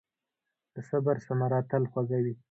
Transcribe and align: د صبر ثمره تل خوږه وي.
د 0.73 0.75
صبر 0.89 1.15
ثمره 1.27 1.59
تل 1.69 1.83
خوږه 1.91 2.19
وي. 2.23 2.33